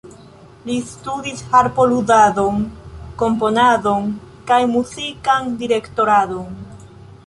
[0.69, 2.65] Li studis harpo-ludadon,
[3.23, 4.09] komponadon
[4.51, 6.63] kaj muzikan direktadon.